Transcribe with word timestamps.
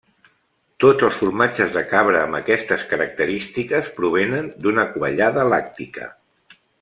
Tots 0.83 1.03
els 1.09 1.17
formatges 1.23 1.75
de 1.75 1.83
cabra 1.91 2.23
amb 2.27 2.39
aquestes 2.39 2.87
característiques 2.95 3.91
provenen 3.99 4.49
d'una 4.65 4.87
quallada 4.97 5.45
làctica. 5.55 6.09